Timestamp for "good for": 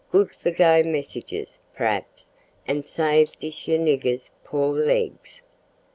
0.11-0.49